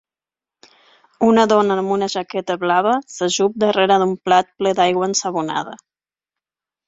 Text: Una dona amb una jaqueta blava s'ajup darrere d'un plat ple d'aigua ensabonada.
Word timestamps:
Una 1.25 1.41
dona 1.51 1.75
amb 1.81 1.91
una 1.95 2.07
jaqueta 2.13 2.55
blava 2.63 2.95
s'ajup 3.15 3.61
darrere 3.65 3.97
d'un 4.05 4.15
plat 4.29 4.49
ple 4.61 4.71
d'aigua 4.79 5.11
ensabonada. 5.13 5.77